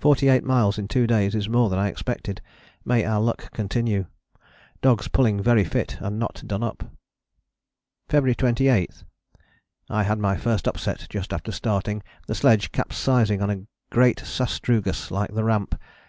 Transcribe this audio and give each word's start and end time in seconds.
Forty 0.00 0.26
eight 0.28 0.42
miles 0.42 0.76
in 0.76 0.88
two 0.88 1.06
days 1.06 1.36
is 1.36 1.48
more 1.48 1.70
than 1.70 1.78
I 1.78 1.86
expected: 1.86 2.40
may 2.84 3.04
our 3.04 3.20
luck 3.20 3.52
continue. 3.52 4.06
Dogs 4.80 5.06
pulling 5.06 5.40
very 5.40 5.62
fit 5.62 5.98
and 6.00 6.18
not 6.18 6.42
done 6.48 6.64
up. 6.64 6.82
"February 8.08 8.34
28. 8.34 9.04
I 9.88 10.02
had 10.02 10.18
my 10.18 10.36
first 10.36 10.66
upset 10.66 11.06
just 11.08 11.32
after 11.32 11.52
starting, 11.52 12.02
the 12.26 12.34
sledge 12.34 12.72
capsizing 12.72 13.40
on 13.40 13.50
a 13.50 13.62
great 13.90 14.18
sastrugus 14.18 15.12
like 15.12 15.32
the 15.32 15.44
Ramp. 15.44 15.76